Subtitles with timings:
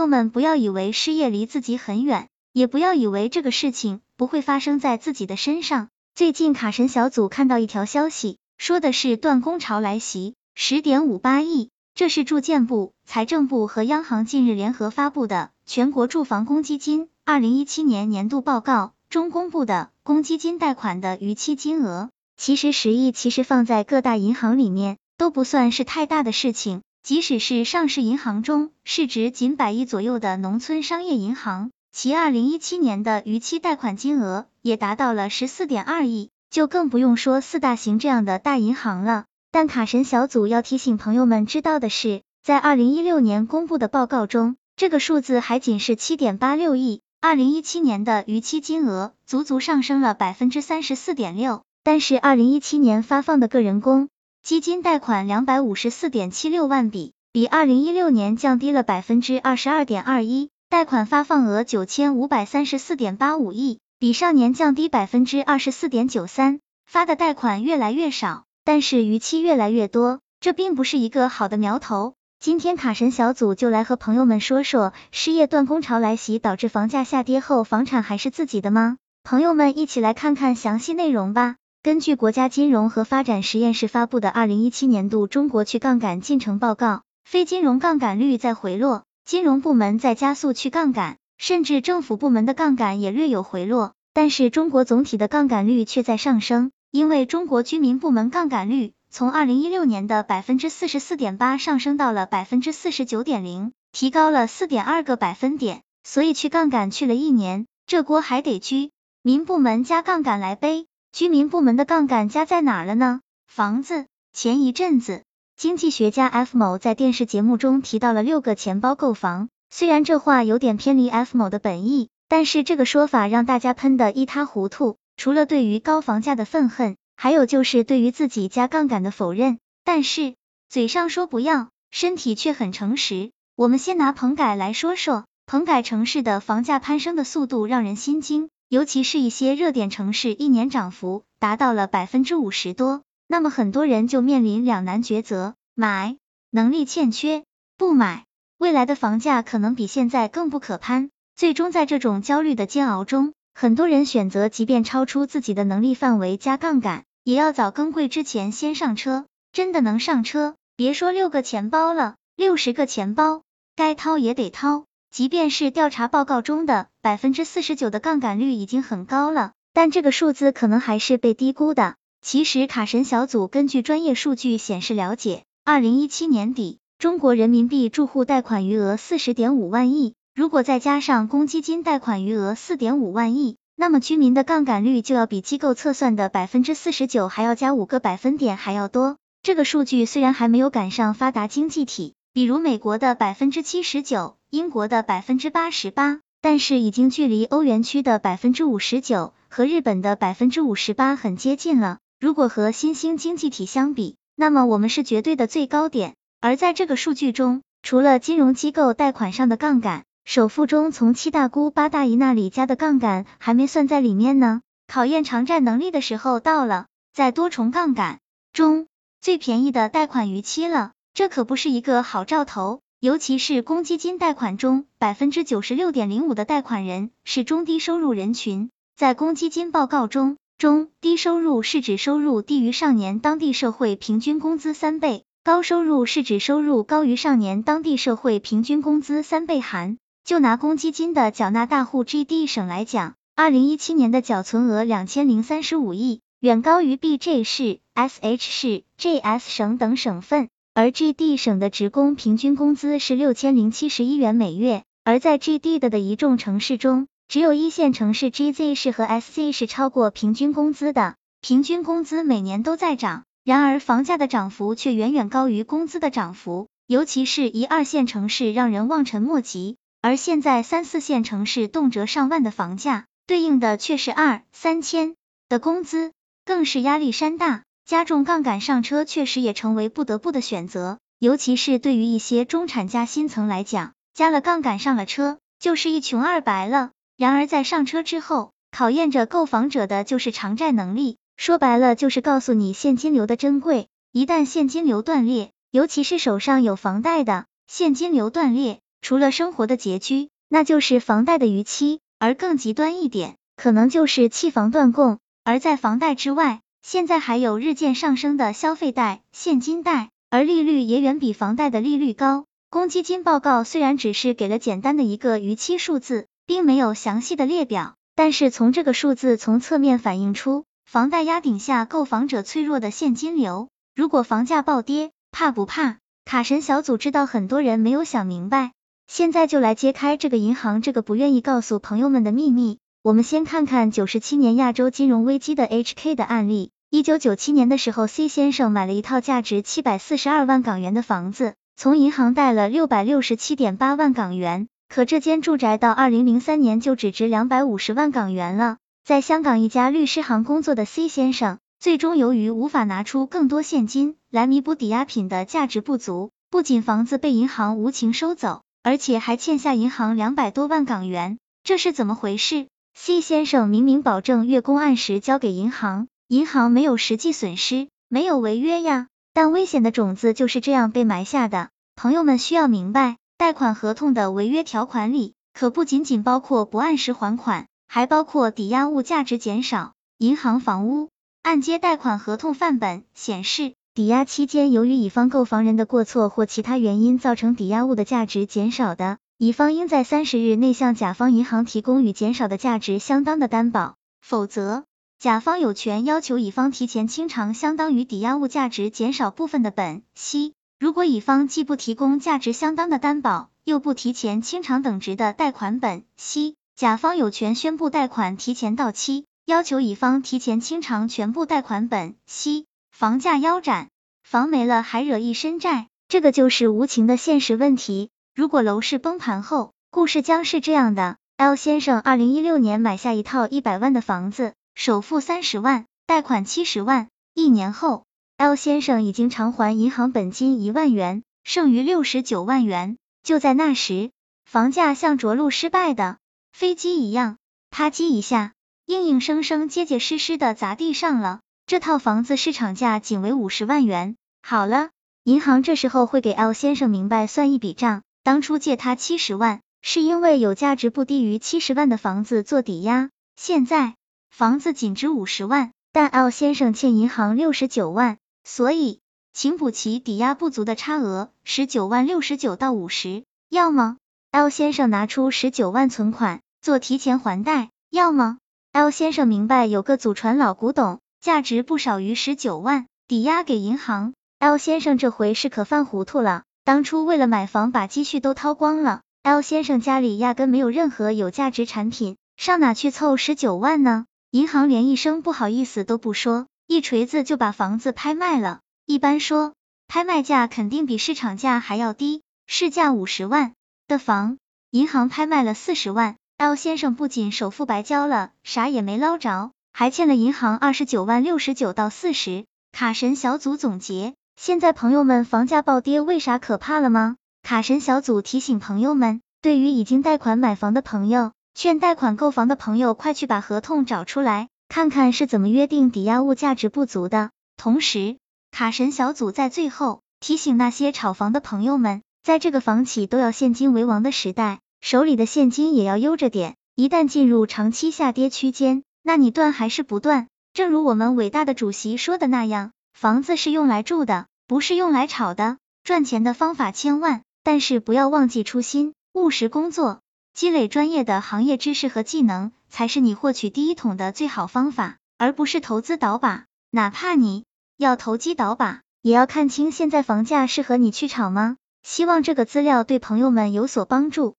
[0.00, 5.90] 朋友们不要以为失业离自己很远，也不要以为这个事情不会发生在自己的身上。
[6.14, 11.68] 最近卡神小组看到一条消息，说的是断供潮来袭，十点五八亿。
[11.94, 22.08] 这是住建部、财政部和央行近日联合发布的全国住房公积金二零一七年年度报告中公布的公积金贷款的逾期金额。
[22.38, 39.24] 其实十亿其实放在各大银行里面都不算是太大的事情，即使是上市银行中市值仅百亿左右的农村商业银行，其二零一七年的逾期贷款金额也达到了十四点二亿，就更不用说四大行这样的大银行了。
[39.50, 51.62] 但卡神小组要提醒朋友们知道的是，在二零一六年公布的报告中，这个数字还仅是七点八六亿，二零一七年的逾期金额足足上升了百分之三十四点六。
[51.82, 54.10] 但是二零一七年发放的个人工
[54.42, 68.44] 基金贷款两百五十四点七六万笔，比二零一六年降低了百分之二十二点二一，贷款发放额九千五百三十四点八五亿，比上年降低百分之二十四点九三，发的贷款越来越少。
[68.64, 72.14] 但是逾期越来越多，这并不是一个好的苗头。
[72.40, 78.96] 今天卡神小组就来和朋友们说说，失业断供潮来袭导致房价下跌后，房产还是自己的吗？
[79.22, 81.56] 朋友们一起来看看详细内容吧。
[81.82, 96.70] 根据国家金融和发展实验室发布的二零一七年度中国去杠杆进程报告，非金融杠杆率在回落，金融部门在加速去杠杆，甚至政府部门的杠杆也略有回落，但是中国总体的杠杆率却在上升。
[96.90, 108.90] 因为中国居民部门杠杆率从二零一六年的百分之四十四点八上升到了百分之四十九点零，提高了四点二个百分点，所以去杠杆去了一年，这锅还得居
[109.22, 110.84] 民部门加杠杆来背。
[111.12, 113.20] 居民部门的杠杆加在哪了呢？
[113.46, 114.06] 房子。
[114.32, 115.24] 前一阵子，
[115.56, 124.98] 经济学家 F 某在电视节目中提到了六个钱包购房，虽然这话有点偏离 F 某的本意，但是这个说法让大家喷的一塌糊涂。
[125.16, 129.58] 除了对于高房价的愤恨，还有就是对于自己加杠杆的否认。
[129.84, 130.36] 但是
[130.68, 133.32] 嘴上说不要，身体却很诚实。
[133.56, 143.02] 我们先拿棚改来说说，棚改城市的房价攀升的速度让人心惊，尤其是一些热点城市，一年涨幅达到了百分之五十多。
[143.26, 146.18] 那么很多人就面临两难抉择：买，
[146.52, 147.42] 能力欠缺；
[147.76, 148.26] 不买，
[148.58, 151.10] 未来的房价可能比现在更不可攀。
[151.34, 153.32] 最终在这种焦虑的煎熬中。
[153.54, 159.26] 很多人选择，即便超出自己的能力范围加杠杆，也要早更贵之前先上车。
[159.52, 163.42] 真的能上车，别说六个钱包了，六十个钱包，
[163.74, 164.84] 该掏也得掏。
[165.10, 171.94] 即便是调查报告中的百分之四十九的杠杆率已经很高了，但这个数字可能还是被低估的。
[172.20, 180.12] 其实卡神小组根据专业数据显示了解，二零一七年底，中国人民币住户贷款余额四十点五万亿。
[180.34, 189.16] 如果再加上公积金贷款余额四点五万亿，那么居民的杠杆率就要比机构测算的百分之四十九还要加五个百分点还要多。
[189.42, 201.98] 这个数据虽然还没有赶上发达经济体，比如美国的百分之七十九，英国的百分之八十八，但是已经距离欧元区的百分之五十九和日本的百分之五十八很接近了。
[202.18, 206.14] 如果和新兴经济体相比，那么我们是绝对的最高点。
[206.40, 218.20] 而在这个数据中，除了金融机构贷款上的杠杆，首付中从七大姑八大姨那里加的杠杆还没算在里面呢，考验偿债能力的时候到了，在多重杠杆
[218.52, 218.86] 中
[219.20, 222.80] 最便宜的贷款逾期了，这可不是一个好兆头。
[223.00, 228.68] 尤其是公积金贷款中，百分之九十六点零五的贷款人是中低收入人群。
[228.94, 239.96] 在公积金报告中，中低收入是指收入低于上年当地社会平均工资三倍，高收入是指收入高于上年当地社会平均工资三倍含。
[240.22, 250.50] 就拿公积金的缴纳大户 GD 省来讲，二零一七年的缴存额两千零三十五亿，远高于 BJ 市、SH 市、JS 省等省份。
[250.72, 269.76] 而 GD 省的职工平均工资是六千零七十一元每月，而在 GD 的的一众城市中，只有一线城市 GZ 市和 SC 是超过平均工资的，平均工资每年都在涨，然而房价的涨幅却远远高于工资的涨幅，尤其是一二线城市让人望尘莫及。
[270.00, 275.16] 而现在三四线城市动辄上万的房价，对应的却是二三千
[275.48, 276.12] 的工资，
[276.44, 277.64] 更是压力山大。
[277.90, 286.92] 加重杠杆上车确实也成为不得不的选择，尤其是对于一些中产加薪层来讲，加了杠杆上了车，就是一穷二白了。
[287.16, 293.88] 然而在上车之后，考验着购房者的就是偿债能力，说白了就是告诉你现金流的珍贵。
[294.12, 298.78] 一旦现金流断裂，尤其是手上有房贷的，现金流断裂。
[299.02, 305.18] 除了生活的拮据，那就是房贷的逾期，而更极端一点，可能就是弃房断供。
[305.42, 312.46] 而在房贷之外，现在还有日渐上升的消费贷、现金贷，而利率也远比房贷的利率高。
[312.70, 323.68] 公积金报告虽然只是给了简单的一个逾期数字，并没有详细的列表，但是从这个数字从侧面反映出房贷压顶下购房者脆弱的现金流。
[323.94, 325.98] 如果房价暴跌，怕不怕？
[326.24, 328.72] 卡神小组知道很多人没有想明白，
[329.06, 332.78] 现在就来揭开这个银行这个不愿意告诉朋友们的秘密。
[333.02, 336.70] 我们先看看九十七年亚洲金融危机的 HK 的案例。
[336.90, 341.54] 一九九七年的时候，C 先生买了一套价值七百四十二万港元的房子。
[341.78, 348.76] 从银行贷了六百六十七点八万港元，可这间住宅到二零零三年就只值两百五十万港元了。
[349.02, 361.38] 在香港一家律师行工作的 C 先生，最终由于无法拿出更多现金来弥补抵押品的价值不足，不仅房子被银行无情收走，而且还欠下银行两百多万港元。
[361.64, 369.08] 这是怎么回事？C 先生明明保证月供按时交给银行，银行没有实际损失，没有违约呀。
[369.32, 371.70] 但危险的种子就是这样被埋下的。
[371.96, 379.92] 朋友们需要明白，贷款合同的违约条款里，可不仅仅包括不按时还款，还包括抵押物价值减少。
[380.18, 381.08] 银行房屋
[381.42, 394.84] 按揭贷款合同范本显示，抵押期间由于乙方购房人的过错或其他原因造成抵押物的价值减少的，乙方应在三十日内向甲方银行提供与减少的价值相当的担保，否则。
[395.18, 400.52] 甲方有权要求乙方提前清偿相当于抵押物价值减少部分的本息。
[400.78, 412.66] 如果乙方既不提供价值相当的担保，又不提前清偿等值的贷款本息，甲方有权宣布贷款提前到期，要求乙方提前清偿全部贷款本息。
[412.90, 413.88] 房价腰斩，
[414.22, 418.10] 房没了还惹一身债，这个就是无情的现实问题。
[418.34, 424.54] 如果楼市崩盘后，故事将是这样的：L 先生二零一六年买下一套一百万的房子。
[424.74, 427.08] 首付三十万，贷款七十万。
[427.34, 428.04] 一年后
[428.36, 432.96] ，L 先生已经偿还银行本金一万元，剩余六十九万元。
[433.22, 434.10] 就在那时，
[434.44, 436.18] 房价像着陆失败的
[436.52, 437.36] 飞机一样，
[437.70, 438.52] 啪叽一下，
[438.86, 441.40] 硬硬生生、结结实实的砸地上了。
[441.66, 444.16] 这套房子市场价仅为五十万元。
[444.40, 444.90] 好了，
[445.24, 453.96] 银行这时候会给 L 先生明白算一笔账，当初借他七十万，是因为有价值不低于七十万的房子做抵押，现在。
[454.30, 459.00] 房子仅值五十万，但 L 先生欠银行六十九万，所以
[459.32, 463.24] 请补齐抵押不足的差额，十九万六十九到五十。
[463.48, 463.96] 要么
[464.30, 468.38] L 先生拿出十九万存款做提前还贷，要么
[468.70, 474.14] L 先生明白有个祖传老古董，价值不少于十九万，抵押给银行。
[474.38, 484.06] L 先生这回是可犯糊涂了，当初为了买房把积蓄都掏光了，L 先生家里压根没有任何有价值产品，上哪去凑十九万呢？
[484.30, 488.60] 银行连一声不好意思都不说，一锤子就把房子拍卖了。
[488.86, 489.54] 一般说，
[489.88, 492.22] 拍卖价肯定比市场价还要低。
[492.46, 493.54] 市价五十万
[493.88, 494.38] 的房，
[494.70, 496.14] 银行拍卖了四十万。
[496.36, 502.44] L 先生不仅首付白交了，啥也没捞着，还欠了银行二十九万六十九到四十。
[502.70, 507.16] 卡神小组总结：现在朋友们房价暴跌为啥可怕了吗？
[507.42, 511.32] 卡神小组提醒朋友们，对于已经贷款买房的朋友。
[511.54, 517.30] 劝贷款购房的朋友快去把合同找出来，看看是怎么约定抵押物价值不足的。
[517.56, 518.16] 同时，
[518.50, 526.56] 卡神小组在最后提醒那些炒房的朋友们，在这个房企都要现金为王的时代，手里的现金也要悠着点。
[526.76, 530.28] 一旦进入长期下跌区间，那你断还是不断？
[530.54, 535.56] 正如我们伟大的主席说的那样，房子是用来住的，不是用来炒的。
[535.84, 540.02] 赚钱的方法千万，但是不要忘记初心，务实工作。
[540.34, 546.44] 积累专业的行业知识和技能，才是你获取第一桶的最好方法，而不是投资倒把。
[546.70, 547.46] 哪怕你
[547.78, 551.56] 要投机倒把，也要看清现在房价适合你去炒吗？
[551.82, 554.34] 希望这个资料对朋友们有所帮助。